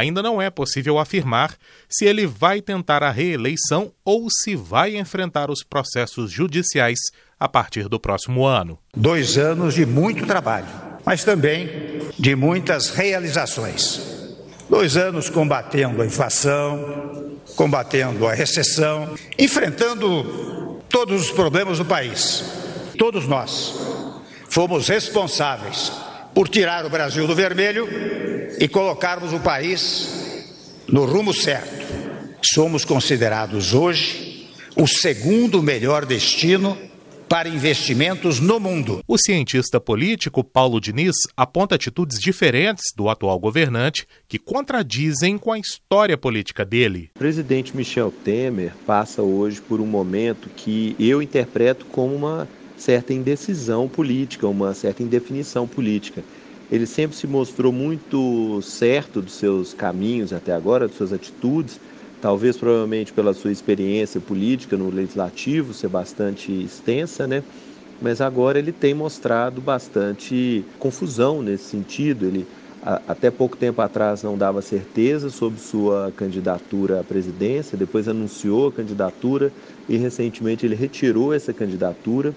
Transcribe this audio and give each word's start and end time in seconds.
ainda 0.00 0.22
não 0.22 0.40
é 0.40 0.48
possível 0.48 0.98
afirmar 0.98 1.54
se 1.88 2.06
ele 2.06 2.26
vai 2.26 2.60
tentar 2.60 3.02
a 3.02 3.10
reeleição 3.10 3.92
ou 4.04 4.28
se 4.30 4.56
vai 4.56 4.96
enfrentar 4.96 5.50
os 5.50 5.62
processos 5.62 6.30
judiciais 6.30 6.98
a 7.38 7.48
partir 7.48 7.88
do 7.88 8.00
próximo 8.00 8.46
ano. 8.46 8.78
Dois 8.96 9.36
anos 9.36 9.74
de 9.74 9.84
muito 9.84 10.26
trabalho, 10.26 10.66
mas 11.04 11.22
também 11.22 11.68
de 12.18 12.34
muitas 12.34 12.90
realizações. 12.90 14.00
Dois 14.68 14.96
anos 14.96 15.28
combatendo 15.28 16.00
a 16.00 16.06
inflação, 16.06 17.36
combatendo 17.56 18.26
a 18.26 18.32
recessão, 18.32 19.14
enfrentando 19.38 20.80
todos 20.88 21.22
os 21.22 21.30
problemas 21.30 21.78
do 21.78 21.84
país. 21.84 22.44
Todos 22.96 23.26
nós 23.26 23.74
fomos 24.48 24.88
responsáveis 24.88 25.92
por 26.34 26.48
tirar 26.48 26.86
o 26.86 26.90
Brasil 26.90 27.26
do 27.26 27.34
vermelho 27.34 28.29
e 28.58 28.68
colocarmos 28.68 29.32
o 29.32 29.40
país 29.40 30.08
no 30.88 31.04
rumo 31.04 31.32
certo. 31.32 31.86
Somos 32.42 32.84
considerados 32.84 33.74
hoje 33.74 34.48
o 34.76 34.86
segundo 34.86 35.62
melhor 35.62 36.06
destino 36.06 36.76
para 37.30 37.48
investimentos 37.48 38.40
no 38.40 38.58
mundo. 38.58 39.04
O 39.06 39.16
cientista 39.16 39.78
político 39.78 40.42
Paulo 40.42 40.80
Diniz 40.80 41.14
aponta 41.36 41.76
atitudes 41.76 42.18
diferentes 42.18 42.86
do 42.96 43.08
atual 43.08 43.38
governante 43.38 44.04
que 44.26 44.36
contradizem 44.36 45.38
com 45.38 45.52
a 45.52 45.58
história 45.58 46.18
política 46.18 46.64
dele. 46.64 47.08
O 47.14 47.18
presidente 47.20 47.76
Michel 47.76 48.12
Temer 48.24 48.72
passa 48.84 49.22
hoje 49.22 49.60
por 49.60 49.80
um 49.80 49.86
momento 49.86 50.48
que 50.56 50.96
eu 50.98 51.22
interpreto 51.22 51.84
como 51.86 52.16
uma 52.16 52.48
certa 52.76 53.14
indecisão 53.14 53.86
política, 53.86 54.48
uma 54.48 54.74
certa 54.74 55.00
indefinição 55.00 55.68
política. 55.68 56.24
Ele 56.70 56.86
sempre 56.86 57.16
se 57.16 57.26
mostrou 57.26 57.72
muito 57.72 58.60
certo 58.62 59.20
dos 59.20 59.34
seus 59.34 59.74
caminhos 59.74 60.32
até 60.32 60.52
agora, 60.52 60.88
de 60.88 60.94
suas 60.94 61.12
atitudes, 61.12 61.80
talvez 62.20 62.56
provavelmente 62.56 63.12
pela 63.12 63.34
sua 63.34 63.50
experiência 63.50 64.20
política 64.20 64.76
no 64.76 64.88
legislativo 64.90 65.74
ser 65.74 65.88
bastante 65.88 66.52
extensa, 66.52 67.26
né? 67.26 67.44
Mas 68.00 68.20
agora 68.20 68.58
ele 68.58 68.72
tem 68.72 68.94
mostrado 68.94 69.60
bastante 69.60 70.68
confusão 70.78 71.42
nesse 71.42 71.64
sentido. 71.66 72.26
Ele 72.26 72.48
até 72.80 73.30
pouco 73.30 73.56
tempo 73.56 73.80
atrás 73.82 74.22
não 74.22 74.38
dava 74.38 74.62
certeza 74.62 75.28
sobre 75.30 75.60
sua 75.60 76.12
candidatura 76.12 77.00
à 77.00 77.04
presidência, 77.04 77.76
depois 77.76 78.08
anunciou 78.08 78.68
a 78.68 78.72
candidatura 78.72 79.52
e 79.88 79.96
recentemente 79.98 80.64
ele 80.66 80.74
retirou 80.76 81.32
essa 81.34 81.52
candidatura. 81.54 82.36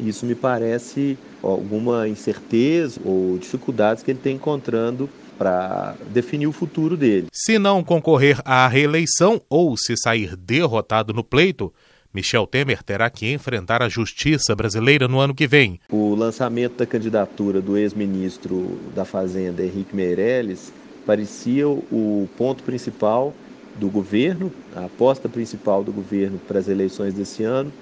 Isso 0.00 0.26
me 0.26 0.34
parece 0.34 1.18
alguma 1.42 2.08
incerteza 2.08 3.00
ou 3.04 3.38
dificuldades 3.38 4.02
que 4.02 4.10
ele 4.10 4.20
tem 4.22 4.36
encontrando 4.36 5.08
para 5.38 5.94
definir 6.10 6.46
o 6.46 6.52
futuro 6.52 6.96
dele. 6.96 7.26
Se 7.32 7.58
não 7.58 7.82
concorrer 7.82 8.40
à 8.44 8.68
reeleição 8.68 9.40
ou 9.48 9.76
se 9.76 9.94
sair 9.96 10.36
derrotado 10.36 11.12
no 11.12 11.24
pleito, 11.24 11.72
Michel 12.14 12.46
Temer 12.46 12.82
terá 12.82 13.08
que 13.08 13.32
enfrentar 13.32 13.82
a 13.82 13.88
justiça 13.88 14.54
brasileira 14.54 15.08
no 15.08 15.18
ano 15.18 15.34
que 15.34 15.46
vem. 15.46 15.80
O 15.90 16.14
lançamento 16.14 16.76
da 16.76 16.86
candidatura 16.86 17.60
do 17.60 17.76
ex-ministro 17.76 18.78
da 18.94 19.04
Fazenda, 19.04 19.64
Henrique 19.64 19.96
Meirelles, 19.96 20.72
parecia 21.06 21.66
o 21.66 22.28
ponto 22.36 22.62
principal 22.62 23.34
do 23.76 23.88
governo, 23.88 24.52
a 24.76 24.84
aposta 24.84 25.28
principal 25.28 25.82
do 25.82 25.90
governo 25.90 26.38
para 26.46 26.58
as 26.58 26.68
eleições 26.68 27.14
desse 27.14 27.42
ano 27.42 27.72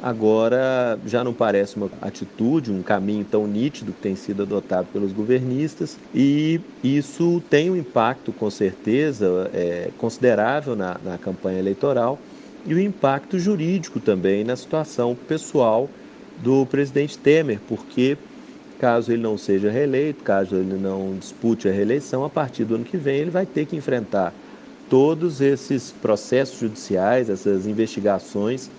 agora 0.00 1.00
já 1.04 1.24
não 1.24 1.34
parece 1.34 1.76
uma 1.76 1.90
atitude, 2.00 2.70
um 2.72 2.82
caminho 2.82 3.24
tão 3.24 3.46
nítido 3.46 3.92
que 3.92 4.00
tem 4.00 4.14
sido 4.14 4.42
adotado 4.42 4.88
pelos 4.90 5.12
governistas 5.12 5.98
e 6.14 6.60
isso 6.82 7.40
tem 7.50 7.70
um 7.70 7.76
impacto, 7.76 8.32
com 8.32 8.50
certeza, 8.50 9.50
é, 9.52 9.92
considerável 9.96 10.76
na, 10.76 10.98
na 11.02 11.18
campanha 11.18 11.58
eleitoral 11.58 12.22
e 12.64 12.74
o 12.74 12.80
impacto 12.80 13.38
jurídico 13.38 14.00
também 14.00 14.44
na 14.44 14.56
situação 14.56 15.16
pessoal 15.16 15.90
do 16.36 16.64
presidente 16.66 17.18
Temer, 17.18 17.60
porque 17.66 18.16
caso 18.78 19.10
ele 19.12 19.22
não 19.22 19.36
seja 19.36 19.70
reeleito, 19.70 20.22
caso 20.22 20.56
ele 20.56 20.76
não 20.78 21.18
dispute 21.18 21.68
a 21.68 21.72
reeleição, 21.72 22.24
a 22.24 22.30
partir 22.30 22.64
do 22.64 22.76
ano 22.76 22.84
que 22.84 22.96
vem 22.96 23.18
ele 23.18 23.30
vai 23.30 23.46
ter 23.46 23.66
que 23.66 23.74
enfrentar 23.76 24.32
todos 24.88 25.40
esses 25.40 25.92
processos 25.92 26.58
judiciais, 26.58 27.28
essas 27.28 27.66
investigações 27.66 28.70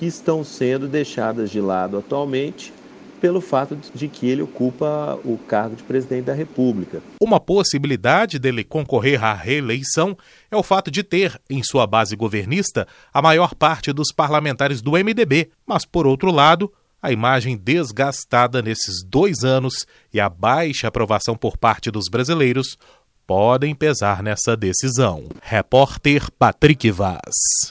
que 0.00 0.06
estão 0.06 0.42
sendo 0.42 0.88
deixadas 0.88 1.50
de 1.50 1.60
lado 1.60 1.98
atualmente 1.98 2.72
pelo 3.20 3.38
fato 3.38 3.78
de 3.94 4.08
que 4.08 4.26
ele 4.26 4.40
ocupa 4.40 5.20
o 5.22 5.36
cargo 5.36 5.76
de 5.76 5.82
presidente 5.82 6.24
da 6.24 6.32
República. 6.32 7.02
Uma 7.22 7.38
possibilidade 7.38 8.38
dele 8.38 8.64
concorrer 8.64 9.22
à 9.22 9.34
reeleição 9.34 10.16
é 10.50 10.56
o 10.56 10.62
fato 10.62 10.90
de 10.90 11.02
ter, 11.02 11.38
em 11.50 11.62
sua 11.62 11.86
base 11.86 12.16
governista, 12.16 12.88
a 13.12 13.20
maior 13.20 13.54
parte 13.54 13.92
dos 13.92 14.10
parlamentares 14.10 14.80
do 14.80 14.92
MDB, 14.92 15.50
mas, 15.66 15.84
por 15.84 16.06
outro 16.06 16.32
lado, 16.32 16.72
a 17.02 17.12
imagem 17.12 17.58
desgastada 17.58 18.62
nesses 18.62 19.04
dois 19.04 19.44
anos 19.44 19.86
e 20.14 20.18
a 20.18 20.30
baixa 20.30 20.88
aprovação 20.88 21.36
por 21.36 21.58
parte 21.58 21.90
dos 21.90 22.06
brasileiros 22.10 22.78
podem 23.26 23.74
pesar 23.74 24.22
nessa 24.22 24.56
decisão. 24.56 25.24
Repórter 25.42 26.30
Patrick 26.38 26.90
Vaz. 26.90 27.68